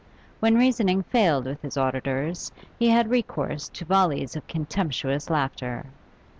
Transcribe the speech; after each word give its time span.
When 0.39 0.55
reasoning 0.57 1.03
failed 1.03 1.45
with 1.45 1.61
his 1.61 1.77
auditors, 1.77 2.51
he 2.79 2.89
had 2.89 3.11
recourse 3.11 3.69
to 3.69 3.85
volleys 3.85 4.35
of 4.35 4.47
contemptuous 4.47 5.29
laughter. 5.29 5.85